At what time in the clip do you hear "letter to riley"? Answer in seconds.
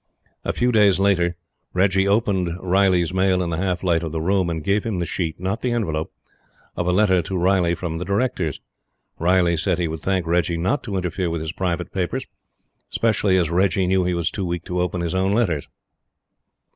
6.91-7.75